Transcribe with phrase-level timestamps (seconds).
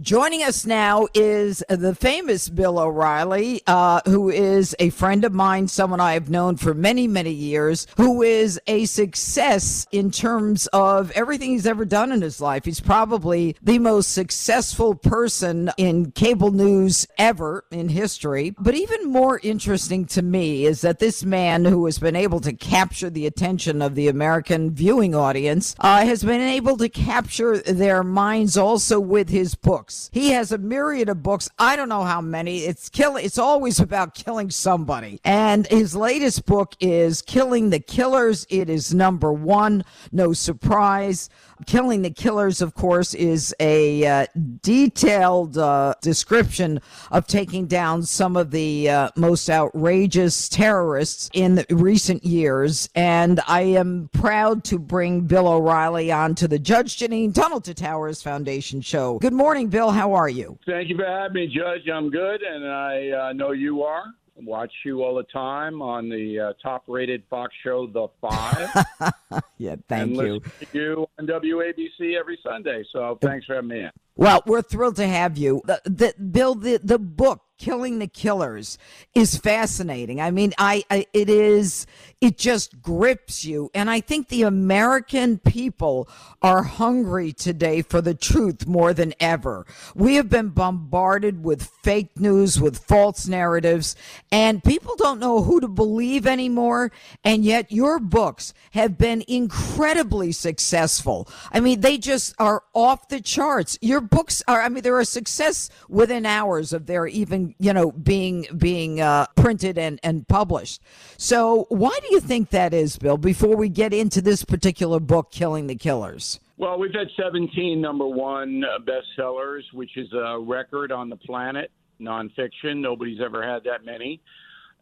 [0.00, 5.68] Joining us now is the famous Bill O'Reilly, uh, who is a friend of mine,
[5.68, 11.12] someone I have known for many, many years, who is a success in terms of
[11.12, 12.64] everything he's ever done in his life.
[12.64, 18.52] He's probably the most successful person in cable news ever in history.
[18.58, 22.52] But even more interesting to me is that this man who has been able to
[22.52, 28.02] capture the attention of the American viewing audience uh, has been able to capture their
[28.02, 30.08] minds also with his book books.
[30.14, 31.50] He has a myriad of books.
[31.58, 32.60] I don't know how many.
[32.60, 33.16] It's kill.
[33.16, 35.20] It's always about killing somebody.
[35.24, 38.46] And his latest book is Killing the Killers.
[38.48, 39.84] It is number one.
[40.10, 41.28] No surprise.
[41.66, 44.26] Killing the Killers, of course, is a uh,
[44.62, 52.24] detailed uh, description of taking down some of the uh, most outrageous terrorists in recent
[52.24, 52.88] years.
[52.94, 57.74] And I am proud to bring Bill O'Reilly on to the Judge Jeanine Tunnel to
[57.74, 59.18] Towers Foundation show.
[59.20, 59.90] Good morning, Bill.
[59.90, 60.56] How are you?
[60.66, 61.88] Thank you for having me, Judge.
[61.92, 64.04] I'm good, and I uh, know you are
[64.36, 69.12] watch you all the time on the uh, top-rated Fox show, The Five.
[69.58, 70.34] yeah, thank and you.
[70.34, 72.84] Listen to you on WABC every Sunday.
[72.92, 73.90] So thanks for having me in.
[74.16, 75.62] Well, we're thrilled to have you.
[75.64, 78.78] The, the, Bill, the, the book killing the killers
[79.14, 80.20] is fascinating.
[80.20, 81.86] I mean I, I, it is
[82.20, 83.70] it just grips you.
[83.74, 86.08] And i think the american people
[86.42, 89.66] are hungry today for the truth more than ever.
[89.94, 93.94] We have been bombarded with fake news with false narratives
[94.32, 96.90] and people don't know who to believe anymore.
[97.22, 101.28] And yet your books have been incredibly successful.
[101.52, 103.78] I mean they just are off the charts.
[103.80, 107.92] Your books are i mean they're a success within hours of their even you know
[107.92, 110.82] being being uh, printed and and published.
[111.16, 113.16] So why do you think that is, Bill?
[113.16, 116.40] Before we get into this particular book, Killing the Killers.
[116.56, 122.76] Well, we've had 17 number one bestsellers, which is a record on the planet, nonfiction.
[122.76, 124.20] Nobody's ever had that many.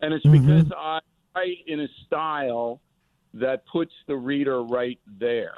[0.03, 0.47] And it's mm-hmm.
[0.47, 1.01] because I
[1.35, 2.81] write in a style
[3.35, 5.55] that puts the reader right there.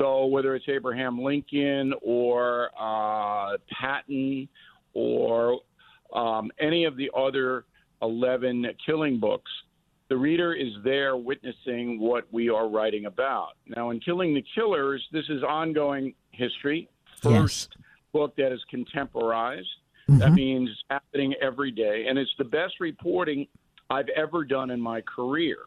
[0.00, 4.48] So whether it's Abraham Lincoln or uh, Patton
[4.94, 5.60] or
[6.14, 7.66] um, any of the other
[8.00, 9.50] 11 killing books,
[10.08, 13.50] the reader is there witnessing what we are writing about.
[13.66, 16.88] Now, in Killing the Killers, this is ongoing history.
[17.22, 17.86] First yes.
[18.12, 19.68] book that is contemporized.
[20.08, 20.18] Mm-hmm.
[20.18, 22.06] That means happening every day.
[22.08, 23.46] And it's the best reporting
[23.90, 25.58] I've ever done in my career.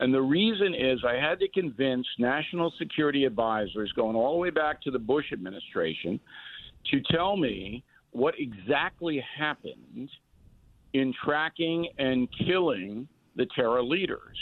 [0.00, 4.50] And the reason is I had to convince national security advisors going all the way
[4.50, 6.20] back to the Bush administration
[6.90, 10.10] to tell me what exactly happened
[10.92, 14.36] in tracking and killing the terror leaders.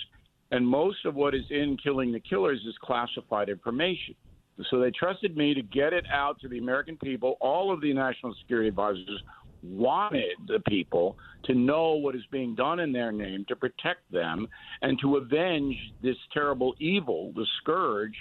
[0.51, 4.15] And most of what is in Killing the Killers is classified information.
[4.71, 7.37] So they trusted me to get it out to the American people.
[7.41, 9.21] All of the national security advisors
[9.65, 14.47] wanted the people to know what is being done in their name to protect them
[14.83, 18.15] and to avenge this terrible evil, the scourge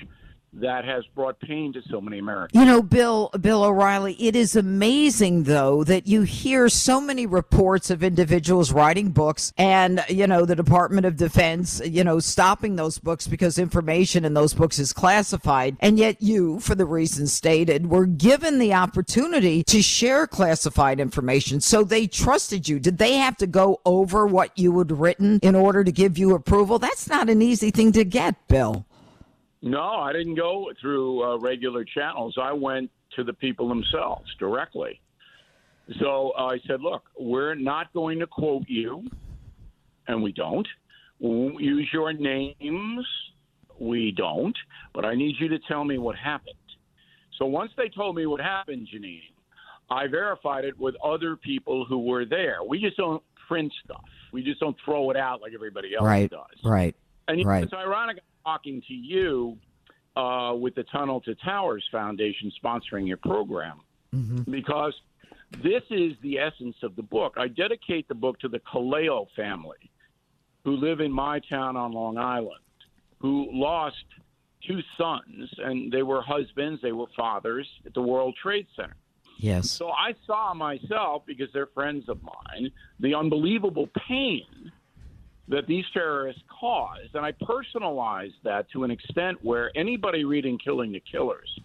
[0.56, 2.60] that has brought pain to so many Americans.
[2.60, 7.90] You know, Bill Bill O'Reilly, it is amazing though that you hear so many reports
[7.90, 13.00] of individuals writing books and you know the Department of Defense, you know, stopping those
[13.00, 17.90] books because information in those books is classified and yet you for the reasons stated
[17.90, 21.62] were given the opportunity to share classified information.
[21.62, 22.80] So they trusted you.
[22.80, 26.36] Did they have to go over what you had written in order to give you
[26.36, 26.80] approval?
[26.80, 28.86] That's not an easy thing to get, Bill.
[29.64, 32.36] No, I didn't go through uh, regular channels.
[32.40, 35.00] I went to the people themselves directly.
[36.02, 39.06] So uh, I said, look, we're not going to quote you,
[40.08, 40.68] and we don't.
[41.22, 43.06] We won't use your names,
[43.80, 44.58] we don't,
[44.94, 46.56] but I need you to tell me what happened.
[47.40, 49.22] So once they told me what happened, Jeanine,
[49.90, 52.58] I verified it with other people who were there.
[52.68, 54.04] We just don't print stuff.
[54.34, 56.64] We just don't throw it out like everybody else right, does.
[56.66, 56.96] Right.
[57.30, 57.64] And right.
[57.64, 59.58] it's ironic talking to you
[60.16, 63.82] uh, with the Tunnel to Towers Foundation sponsoring your program
[64.14, 64.52] mm-hmm.
[64.52, 64.94] because
[65.62, 67.36] this is the essence of the book.
[67.38, 69.92] I dedicate the book to the Kaleo family
[70.64, 72.62] who live in my town on Long Island,
[73.20, 74.06] who lost
[74.66, 78.96] two sons, and they were husbands, they were fathers at the World Trade Center.
[79.38, 79.70] Yes.
[79.70, 84.72] So I saw myself, because they're friends of mine, the unbelievable pain
[85.54, 87.14] that these terrorists caused.
[87.14, 91.60] And I personalized that to an extent where anybody reading Killing the Killers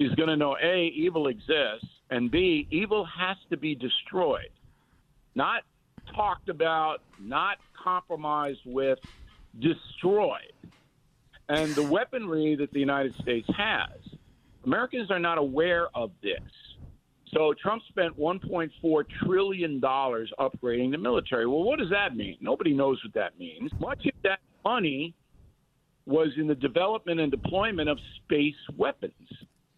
[0.00, 4.50] is going to know A, evil exists, and B, evil has to be destroyed.
[5.36, 5.62] Not
[6.12, 8.98] talked about, not compromised with,
[9.60, 10.52] destroyed.
[11.48, 14.00] And the weaponry that the United States has,
[14.64, 16.40] Americans are not aware of this.
[17.34, 21.46] So Trump spent 1.4 trillion dollars upgrading the military.
[21.46, 22.36] Well, what does that mean?
[22.40, 23.70] Nobody knows what that means.
[23.80, 25.14] Much of that money
[26.06, 29.12] was in the development and deployment of space weapons.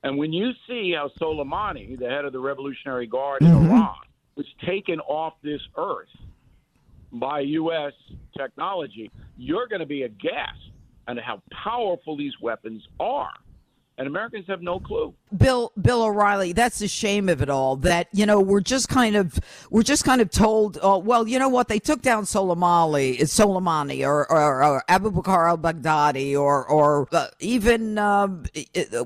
[0.02, 3.70] And when you see how Soleimani, the head of the Revolutionary Guard in Mm-hmm.
[3.70, 3.96] Iran,
[4.34, 6.08] was taken off this earth
[7.12, 7.92] by U.S.
[8.36, 10.58] technology, you're going to be aghast
[11.06, 13.34] at how powerful these weapons are.
[14.02, 15.14] And Americans have no clue.
[15.36, 17.76] Bill Bill O'Reilly, that's the shame of it all.
[17.76, 19.38] That you know we're just kind of
[19.70, 21.68] we're just kind of told, oh, well, you know what?
[21.68, 27.96] They took down Soleimani, Soleimani, or, or, or Abu Bakr al-Baghdadi, or or uh, even
[27.96, 28.44] um,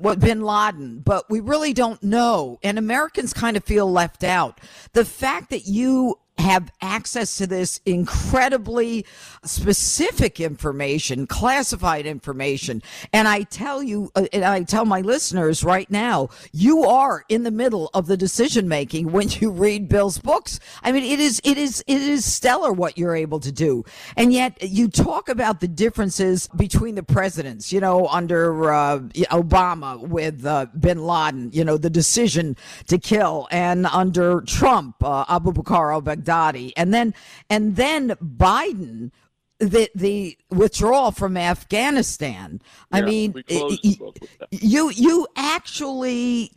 [0.01, 2.59] what Bin Laden, but we really don't know.
[2.63, 4.63] And Americans kind of feel left out.
[4.95, 9.07] The fact that you have access to this incredibly
[9.45, 12.83] specific information, classified information.
[13.13, 17.43] And I tell you, uh, and I tell my listeners right now, you are in
[17.43, 20.61] the middle of the decision making when you read Bill's books.
[20.83, 23.85] I mean, it is, it is, it is stellar what you're able to do.
[24.17, 28.99] And yet you talk about the differences between the presidents, you know, under uh,
[29.31, 32.57] Obama with uh, bin Laden, you know, the decision
[32.89, 37.15] to kill, and under Trump, uh, Abu Bakr al Baghdadi, and then
[37.49, 39.11] and then Biden.
[39.59, 42.61] The the withdrawal from Afghanistan.
[42.93, 44.49] I Yeah, mean, y- the book with that.
[44.53, 46.53] you you actually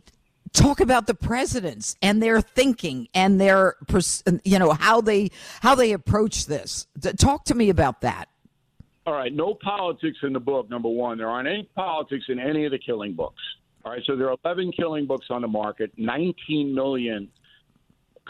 [0.52, 3.76] talk about the presidents and their thinking and their
[4.44, 5.30] you know how they
[5.62, 6.86] how they approach this.
[7.16, 8.28] Talk to me about that.
[9.06, 11.16] All right, no politics in the book, number one.
[11.16, 13.40] There aren't any politics in any of the killing books.
[13.82, 17.28] All right, so there are 11 killing books on the market, 19 million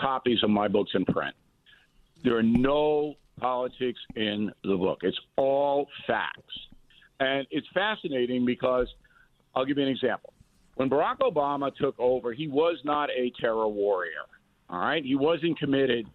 [0.00, 1.34] copies of my books in print.
[2.22, 6.54] There are no politics in the book, it's all facts.
[7.18, 8.88] And it's fascinating because
[9.54, 10.32] I'll give you an example.
[10.76, 14.24] When Barack Obama took over, he was not a terror warrior.
[14.70, 16.06] All right, he wasn't committed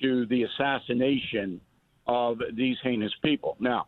[0.00, 1.60] to the assassination
[2.06, 3.56] of these heinous people.
[3.60, 3.86] Now,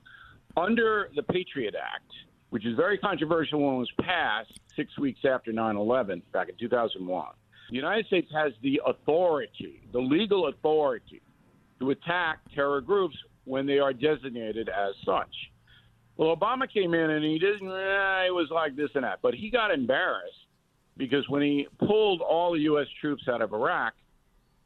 [0.56, 2.10] under the Patriot Act,
[2.50, 6.56] which is very controversial when it was passed six weeks after 9 11, back in
[6.58, 7.26] 2001,
[7.68, 11.20] the United States has the authority, the legal authority,
[11.80, 15.34] to attack terror groups when they are designated as such.
[16.16, 19.34] Well, Obama came in and he didn't, eh, it was like this and that, but
[19.34, 20.46] he got embarrassed
[20.96, 22.86] because when he pulled all the U.S.
[23.00, 23.94] troops out of Iraq,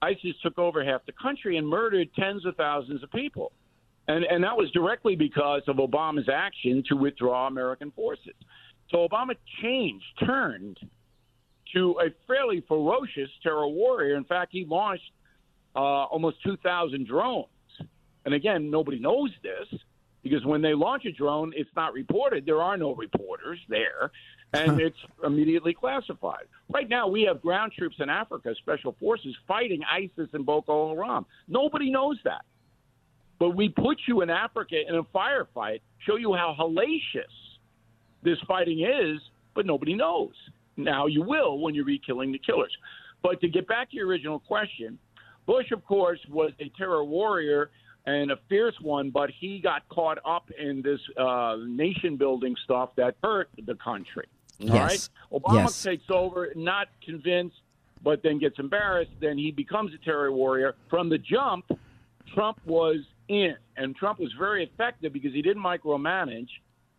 [0.00, 3.52] ISIS took over half the country and murdered tens of thousands of people.
[4.08, 8.34] And, and that was directly because of Obama's action to withdraw American forces.
[8.90, 10.78] So Obama changed, turned
[11.74, 14.16] to a fairly ferocious terror warrior.
[14.16, 15.10] In fact, he launched
[15.74, 17.46] uh, almost 2,000 drones.
[18.24, 19.80] And again, nobody knows this
[20.22, 22.46] because when they launch a drone, it's not reported.
[22.46, 24.12] There are no reporters there,
[24.52, 26.44] and it's immediately classified.
[26.72, 31.26] Right now, we have ground troops in Africa, special forces, fighting ISIS and Boko Haram.
[31.48, 32.44] Nobody knows that.
[33.41, 37.24] But we put you in Africa in a firefight, show you how hellacious
[38.22, 39.20] this fighting is,
[39.55, 40.34] but nobody knows.
[40.76, 42.72] Now you will when you read Killing the Killers.
[43.22, 44.98] But to get back to your original question,
[45.46, 47.70] Bush, of course, was a terror warrior
[48.06, 52.91] and a fierce one, but he got caught up in this uh, nation building stuff
[52.96, 54.26] that hurt the country.
[54.60, 55.10] All Yes.
[55.31, 55.41] right?
[55.41, 55.82] Obama Yes.
[55.82, 57.60] takes over, not convinced,
[58.02, 59.12] but then gets embarrassed.
[59.20, 60.74] Then he becomes a terror warrior.
[60.91, 61.64] From the jump,
[62.34, 62.98] Trump was
[63.29, 66.48] in, and Trump was very effective because he didn't micromanage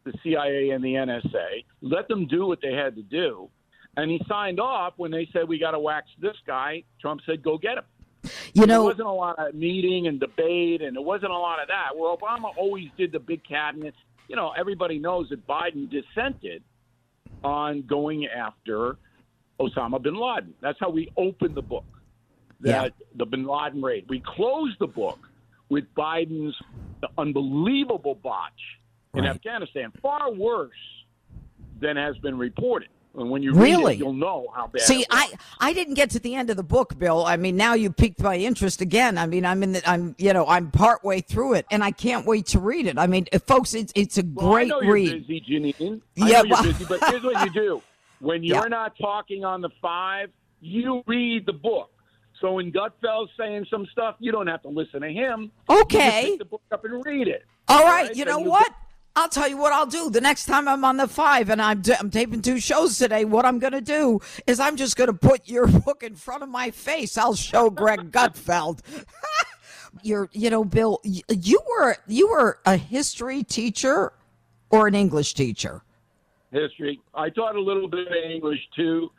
[0.06, 3.50] the CIA and the NSA, let them do what they had to do.
[3.96, 6.84] And he signed off when they said, We got to wax this guy.
[7.00, 7.84] Trump said, Go get him.
[8.54, 11.62] You know, there wasn't a lot of meeting and debate, and there wasn't a lot
[11.62, 11.96] of that.
[11.96, 13.94] Where Obama always did the big cabinet.
[14.30, 16.64] You know, everybody knows that Biden dissented
[17.44, 18.98] on going after
[19.60, 20.54] Osama bin Laden.
[20.62, 21.86] That's how we opened the book.
[22.62, 24.06] That the bin Laden raid.
[24.08, 25.20] We closed the book
[25.68, 26.56] with Biden's
[27.18, 28.52] unbelievable botch
[29.14, 29.32] in Right.
[29.36, 30.72] Afghanistan, far worse
[31.82, 32.90] than has been reported.
[33.16, 33.94] And when you read Really?
[33.94, 34.82] it, you'll know how bad.
[34.82, 35.06] See.
[35.12, 37.24] I I didn't get to the end of the book, Bill.
[37.26, 39.20] I mean, now you piqued my interest again.
[39.20, 41.92] I mean, I'm in the, I'm you know I'm part way through it, and I
[41.92, 42.98] can't wait to read it.
[42.98, 45.28] I mean, uh, folks, it's it's a Well, great I know you're read.
[45.28, 46.02] busy, Jeanine.
[46.16, 47.82] Yeah, well- busy, but here's what you do:
[48.20, 48.68] when you're Yeah.
[48.68, 51.92] not talking on the five, you read the book.
[52.42, 55.52] So when Gutfeld's saying some stuff, you don't have to listen to him.
[55.70, 56.24] Okay.
[56.24, 57.46] You pick the book up and read it.
[57.70, 58.08] All right.
[58.08, 58.74] right, You know you what?
[59.16, 60.10] I'll tell you what I'll do.
[60.10, 63.46] The next time I'm on the five and I'm, I'm taping two shows today, what
[63.46, 66.50] I'm going to do is I'm just going to put your book in front of
[66.50, 67.18] my face.
[67.18, 68.80] I'll show Greg Gutfeld.
[70.02, 74.12] You're, you know, Bill, you were you were a history teacher
[74.72, 75.84] or an English teacher.
[76.52, 77.00] history.
[77.14, 79.12] I taught a little bit of English too.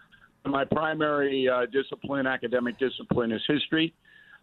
[0.44, 3.94] My primary uh, discipline, academic discipline, is history,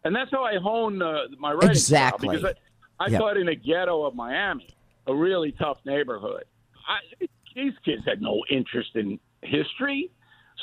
[0.05, 2.29] and that's how I hone uh, my writing Exactly.
[2.29, 2.39] style.
[2.41, 2.55] Because
[2.99, 3.19] I, I Yep.
[3.19, 4.69] taught in a ghetto of Miami,
[5.07, 6.43] a really tough neighborhood.
[6.87, 10.11] I, these kids had no interest in history,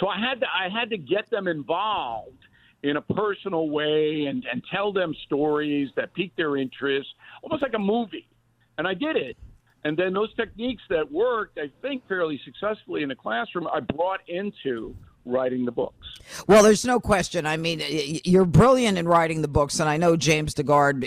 [0.01, 2.39] so I had to I had to get them involved
[2.83, 7.09] in a personal way and, and tell them stories that piqued their interest,
[7.43, 8.29] almost like a movie.
[8.79, 9.37] And I did it.
[9.85, 14.21] And then those techniques that worked, I think, fairly successfully in the classroom, I brought
[14.29, 14.95] into
[15.29, 15.95] writing the books.
[16.47, 17.47] Well, there's no question.
[17.47, 17.83] I mean,
[18.25, 21.05] you're brilliant in writing the books, and I know James Dugard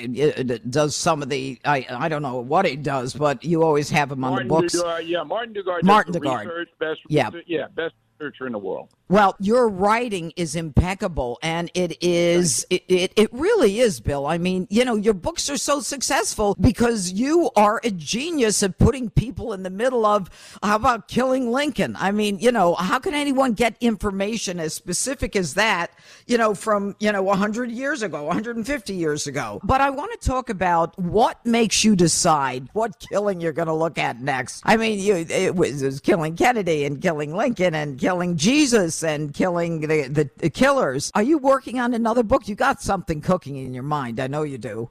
[0.53, 1.59] uh, does some of the.
[1.65, 4.53] I I don't know what he does, but you always have him on Martin the
[4.53, 4.75] books.
[4.75, 5.83] Dugard, yeah, Martin Dugard.
[5.83, 6.45] Martin Dugard.
[6.45, 7.29] Research, best, Yeah.
[7.45, 8.89] yeah, best researcher in the world.
[9.11, 14.25] Well, your writing is impeccable, and it is it, it it really is, Bill.
[14.25, 18.77] I mean, you know, your books are so successful because you are a genius at
[18.77, 20.29] putting people in the middle of
[20.63, 21.97] how about killing Lincoln?
[21.99, 25.91] I mean, you know, how can anyone get information as specific as that,
[26.25, 29.59] you know, from, you know, 100 years ago, 150 years ago?
[29.61, 33.73] But I want to talk about what makes you decide what killing you're going to
[33.73, 34.61] look at next.
[34.63, 39.00] I mean, you it was, it was killing Kennedy and killing Lincoln and killing Jesus
[39.03, 41.11] and killing the, the, the killers.
[41.15, 42.47] Are you working on another book?
[42.47, 44.19] You got something cooking in your mind.
[44.19, 44.89] I know you do.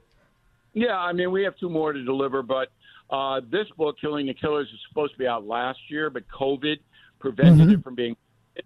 [0.73, 2.69] Yeah, I mean, we have two more to deliver, but
[3.09, 6.77] uh, this book, Killing the Killers, is supposed to be out last year, but COVID
[7.19, 7.71] prevented Mm-hmm.
[7.79, 8.15] it from being.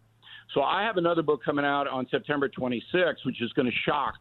[0.54, 4.14] So I have another book coming out on September 26th, which is going to shock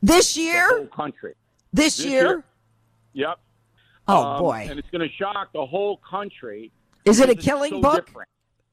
[0.00, 0.68] This the year?
[0.68, 1.34] whole country.
[1.72, 2.22] This, This year?
[2.26, 2.44] year.
[3.14, 3.38] Yep.
[4.06, 4.66] Oh, Um, boy.
[4.70, 6.70] And it's going to shock the whole country.
[7.06, 8.06] Is it a killing so book?
[8.06, 8.28] different.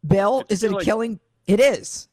[0.05, 1.19] Bill, It's is it a killing.
[1.47, 2.09] It is.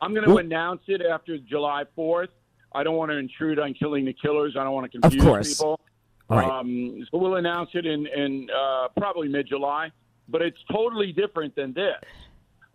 [0.00, 2.28] I'm going to Well- announce it after July 4th.
[2.72, 4.56] I don't want to intrude on killing the killers.
[4.56, 5.58] I don't want to confuse course.
[5.58, 5.80] people.
[6.28, 6.48] Right.
[6.48, 9.90] Um, so we'll announce it in, in uh, probably mid July,
[10.28, 11.96] but it's totally different than this.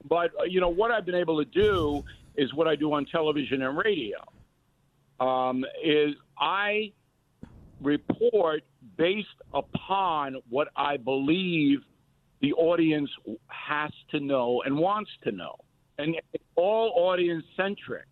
[0.07, 2.03] But, uh, you know, what I've been able to do
[2.35, 4.17] is what I do on television and radio.
[5.21, 6.91] Um, is I
[7.81, 8.63] report
[8.97, 11.79] based upon what I believe
[12.41, 13.09] the audience
[13.47, 15.55] has to know and wants to know.
[15.97, 18.05] And it's all audience centric.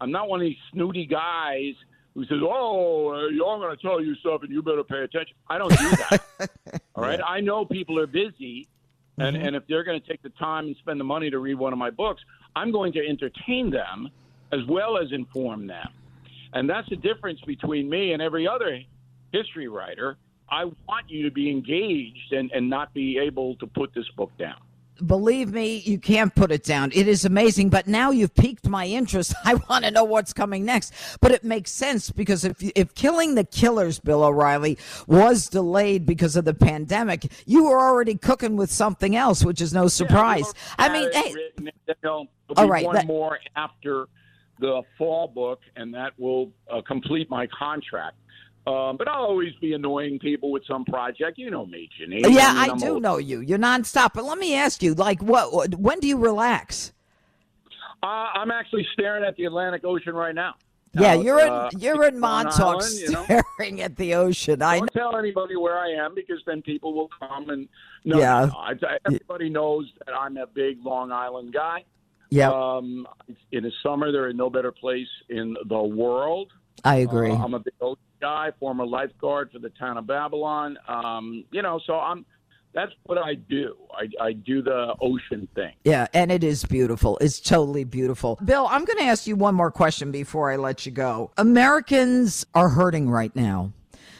[0.00, 1.74] I'm not one of these snooty guys
[2.14, 5.58] who says, "Oh, I'm going to tell you stuff, and you better pay attention." I
[5.58, 6.50] don't do that.
[6.94, 8.66] All right, I know people are busy,
[9.18, 9.46] and mm-hmm.
[9.46, 11.72] and if they're going to take the time and spend the money to read one
[11.72, 12.22] of my books,
[12.56, 14.08] I'm going to entertain them
[14.52, 15.88] as well as inform them.
[16.52, 18.80] And that's the difference between me and every other
[19.32, 20.16] history writer.
[20.50, 24.32] I want you to be engaged and, and not be able to put this book
[24.38, 24.56] down.
[25.04, 26.90] Believe me, you can't put it down.
[26.94, 29.34] It is amazing, but now you've piqued my interest.
[29.44, 30.92] I want to know what's coming next.
[31.20, 36.36] But it makes sense because if if killing the killers, Bill O'Reilly, was delayed because
[36.36, 40.52] of the pandemic, you were already cooking with something else, which is no surprise.
[40.78, 41.70] I mean, hey, written,
[42.02, 44.08] there'll All right, one that- more after
[44.60, 48.16] the fall book, and that will uh, complete my contract.
[48.68, 51.38] Um, but I'll always be annoying people with some project.
[51.38, 52.22] You know me, Jeanine.
[52.34, 53.02] yeah, mean, I do old.
[53.02, 53.40] know you.
[53.40, 54.10] You're nonstop.
[54.14, 55.74] But let me ask you, like, what?
[55.76, 56.92] When do you relax?
[58.02, 60.54] Uh, I'm actually staring at the Atlantic Ocean right now.
[60.94, 63.24] Yeah, Out, you're in uh, you're in Montauk, Island, you know?
[63.54, 64.62] staring at the ocean.
[64.62, 67.68] I Don't tell anybody where I am because then people will come and
[68.04, 68.46] no, Yeah.
[68.46, 71.84] no, I, I- everybody knows that I'm a big Long Island guy.
[72.30, 73.06] yeah, Um,
[73.52, 76.50] in the summer, there is no better place in the world.
[76.84, 77.30] I agree.
[77.30, 80.78] Uh, I'm a big ocean guy, former lifeguard for the town of Babylon.
[80.88, 82.24] Um, you know, so I'm.
[82.74, 83.76] That's what I do.
[83.92, 85.72] I, I do the ocean thing.
[85.84, 87.16] Yeah, and it is beautiful.
[87.18, 88.38] It's totally beautiful.
[88.44, 91.32] Bill, I'm going to ask you one more question before I let you go.
[91.38, 93.72] Americans are hurting right now.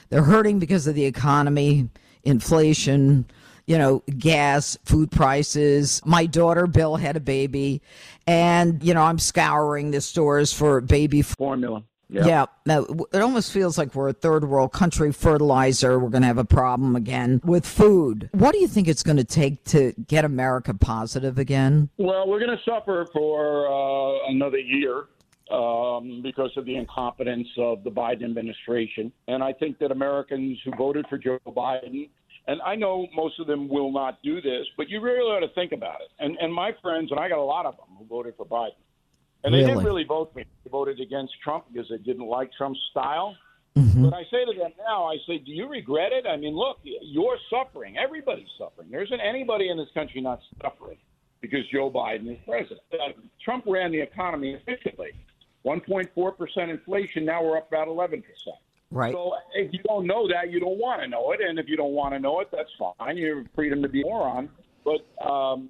[0.08, 1.90] They're hurting because of the economy,
[2.24, 3.26] inflation,
[3.66, 6.00] you know, gas, food prices.
[6.06, 7.82] My daughter, Bill, had a baby,
[8.26, 11.84] and, you know, I'm scouring the stores for baby Formula.
[12.08, 15.12] Yeah, no, it almost feels like we're a third world country.
[15.12, 18.30] Fertilizer, we're going to have a problem again with food.
[18.32, 21.90] What do you think it's going to take to get America positive again?
[21.98, 25.04] Well, we're going to suffer for uh, another year
[25.50, 29.12] um, because of the incompetence of the Biden administration.
[29.28, 32.08] And I think that Americans who voted for Joe Biden,
[32.46, 35.54] and I know most of them will not do this, but you really ought to
[35.54, 36.08] think about it.
[36.18, 38.72] And, and my friends, and I got a lot of them who voted for Biden,
[39.44, 40.44] And they didn't really vote me.
[40.64, 43.36] They voted against Trump because they didn't like Trump's style.
[43.76, 44.04] Mm-hmm.
[44.04, 46.26] But I say to them now, I say, do you regret it?
[46.26, 47.96] I mean, look, you're suffering.
[47.96, 48.88] Everybody's suffering.
[48.90, 50.98] There isn't anybody in this country not suffering
[51.40, 52.80] because Joe Biden is president.
[52.92, 53.12] Uh,
[53.44, 55.10] Trump ran the economy efficiently.
[55.64, 58.22] 1.4% inflation, now we're up about 11%.
[58.90, 59.12] Right.
[59.12, 61.40] So if you don't know that, you don't want to know it.
[61.40, 63.16] And if you don't want to know it, that's fine.
[63.16, 64.48] You have freedom to be a moron.
[64.84, 65.68] But um,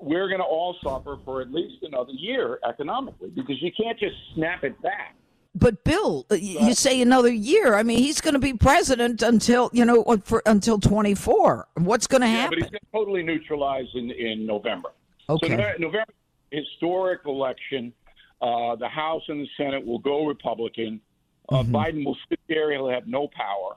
[0.00, 4.16] we're going to all suffer for at least another year economically because you can't just
[4.34, 5.14] snap it back.
[5.54, 7.74] But Bill, uh, y- you say another year.
[7.74, 11.66] I mean, he's going to be president until you know for until twenty four.
[11.74, 12.58] What's going to Yeah, happen?
[12.60, 14.90] but he's going to totally neutralize in, in November.
[15.28, 15.48] Okay.
[15.56, 16.12] So November,
[16.52, 17.92] historic election.
[18.40, 21.00] Uh, the House and the Senate will go Republican.
[21.48, 22.70] Uh, Biden will sit there.
[22.72, 23.76] He'll have no power.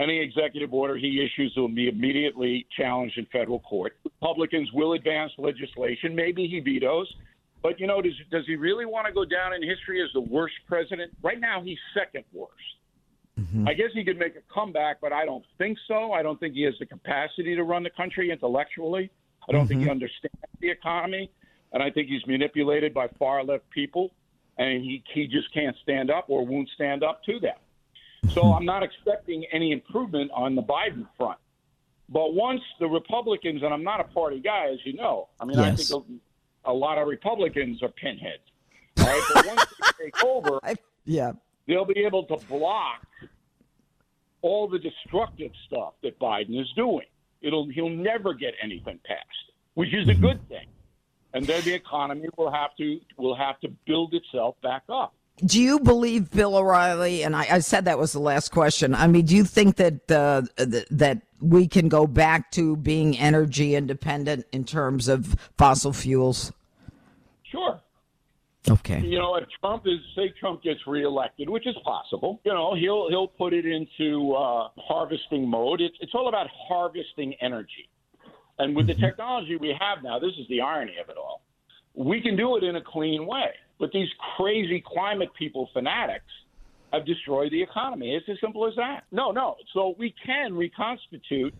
[0.00, 3.98] Any executive order he issues will be immediately challenged in federal court.
[4.04, 6.14] Republicans will advance legislation.
[6.14, 7.12] Maybe he vetoes.
[7.62, 10.20] But, you know, does, does he really want to go down in history as the
[10.22, 11.12] worst president?
[11.22, 12.54] Right now, he's second worst.
[13.38, 13.68] Mm-hmm.
[13.68, 16.12] I guess he could make a comeback, but I don't think so.
[16.12, 19.10] I don't think he has the capacity to run the country intellectually.
[19.48, 19.92] I don't think he mm-hmm.
[19.92, 21.30] understands the economy,
[21.72, 24.10] and I think he's manipulated by far left people,
[24.58, 27.56] and he he just can't stand up or won't stand up to them.
[28.32, 31.38] So I'm not expecting any improvement on the Biden front.
[32.08, 35.58] But once the Republicans, and I'm not a party guy, as you know, I mean,
[35.58, 35.90] I think
[36.64, 38.42] a, a lot of Republicans are pinheads.
[38.98, 39.64] Right, but once
[39.98, 40.74] they take over, I,
[41.04, 41.32] yeah.
[41.66, 43.06] they'll be able to block
[44.42, 47.06] all the destructive stuff that Biden is doing.
[47.40, 50.22] It'll he'll never get anything passed, which is a mm-hmm.
[50.22, 50.66] good thing.
[51.32, 55.14] And then the economy will have to will have to build itself back up.
[55.44, 57.22] Do you believe Bill O'Reilly?
[57.22, 58.94] And I, I said that was the last question.
[58.94, 63.18] I mean, do you think that uh, th- that we can go back to being
[63.18, 66.52] energy independent in terms of fossil fuels?
[67.44, 67.80] Sure.
[68.68, 69.00] Okay.
[69.00, 73.08] You know, if Trump is say Trump gets reelected, which is possible, you know, he'll
[73.08, 75.80] he'll put it into uh, harvesting mode.
[75.80, 77.88] It's it's all about harvesting energy.
[78.58, 81.42] And with the technology we have now, this is the irony of it all.
[81.94, 83.52] We can do it in a clean way.
[83.80, 86.24] But these crazy climate people fanatics
[86.92, 88.14] have destroyed the economy.
[88.14, 89.04] It's as simple as that.
[89.10, 89.56] No, no.
[89.72, 91.54] So we can reconstitute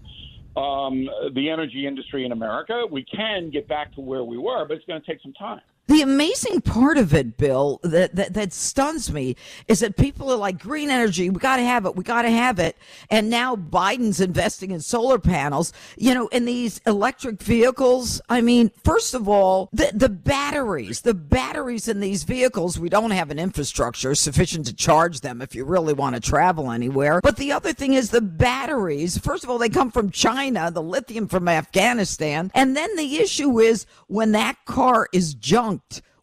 [0.56, 2.84] um, the energy industry in America.
[2.90, 5.62] We can get back to where we were, but it's going to take some time.
[5.90, 9.34] The amazing part of it, Bill, that, that, that stuns me
[9.66, 11.28] is that people are like green energy.
[11.30, 11.96] We got to have it.
[11.96, 12.78] We got to have it.
[13.10, 18.20] And now Biden's investing in solar panels, you know, in these electric vehicles.
[18.28, 23.10] I mean, first of all, the, the batteries, the batteries in these vehicles, we don't
[23.10, 27.20] have an infrastructure sufficient to charge them if you really want to travel anywhere.
[27.20, 29.18] But the other thing is the batteries.
[29.18, 32.52] First of all, they come from China, the lithium from Afghanistan.
[32.54, 35.34] And then the issue is when that car is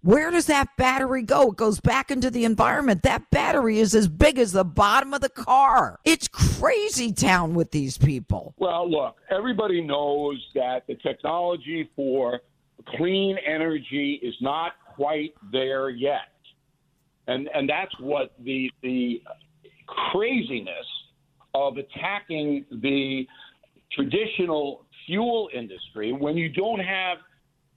[0.02, 1.52] where does that battery go?
[1.52, 3.04] It goes back into the environment.
[3.04, 6.00] That battery is as big as the bottom of the car.
[6.06, 8.54] It's crazy town with these people.
[8.58, 12.42] Well, look, everybody knows that the technology for
[12.96, 16.30] clean energy is not quite there yet.
[17.28, 19.22] And and that's what the the
[20.12, 20.86] craziness
[21.54, 23.28] of attacking the
[23.92, 27.18] traditional fuel industry when you don't have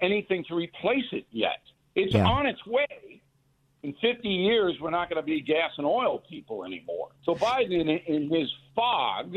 [0.01, 1.61] anything to replace it yet.
[1.95, 2.27] It's Yeah.
[2.27, 3.23] on its way.
[3.83, 7.09] In 50 years, we're not going to be gas and oil people anymore.
[7.25, 9.37] So Biden, in, in his fog,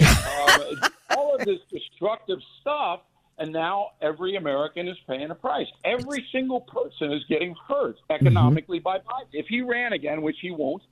[0.00, 0.74] uh,
[1.16, 3.00] all of this destructive stuff,
[3.38, 5.66] and now every American is paying a price.
[5.84, 9.28] Every single person is getting hurt economically by Biden.
[9.32, 10.82] If he ran again, which he won't,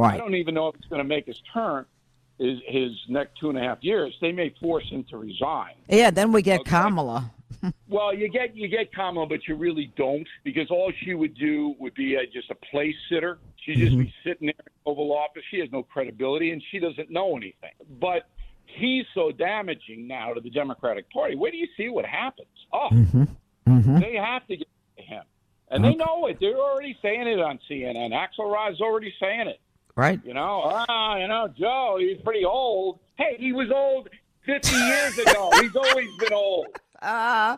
[0.00, 1.86] I don't even know if it's going to make his turn.
[2.38, 5.74] His, his next two and a half years, they may force him to resign.
[5.88, 7.30] Yeah, then we get Kamala.
[7.88, 11.74] Well, you get you get Kamala, but you really don't because all she would do
[11.78, 13.38] would be uh just a place sitter.
[13.64, 15.42] She'd just be sitting there in the Oval Office.
[15.50, 17.70] She has no credibility and she doesn't know anything.
[18.00, 18.28] But
[18.66, 21.36] he's so damaging now to the Democratic Party.
[21.36, 22.48] Where do you see what happens?
[22.72, 23.28] Oh, mhm
[23.68, 25.22] mhm they have to get to him,
[25.70, 26.38] and they know it.
[26.40, 28.10] They're already saying it on CNN.
[28.12, 29.60] Axelrod's already saying it.
[29.94, 30.20] Right.
[30.24, 32.98] You know, ah, you know, Joe, he's pretty old.
[33.16, 34.08] Hey, he was old
[34.46, 35.50] 50 years ago.
[35.60, 36.66] He's always been old.
[37.02, 37.56] Uh,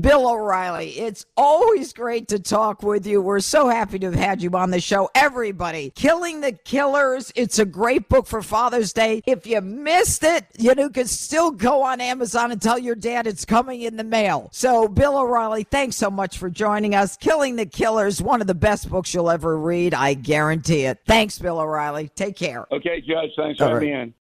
[0.00, 3.20] Bill O'Reilly, it's always great to talk with you.
[3.20, 5.10] We're so happy to have had you on the show.
[5.14, 7.32] Everybody, Killing the Killers.
[7.34, 9.22] It's a great book for Father's Day.
[9.26, 13.26] If you missed it, you know, can still go on Amazon and tell your dad
[13.26, 14.48] it's coming in the mail.
[14.52, 17.16] So, Bill O'Reilly, thanks so much for joining us.
[17.16, 19.94] Killing the Killers, one of the best books you'll ever read.
[19.94, 21.00] I guarantee it.
[21.06, 22.08] Thanks, Bill O'Reilly.
[22.14, 22.66] Take care.
[22.72, 23.96] Okay, Judge, thanks for All having right.
[23.96, 24.14] me in.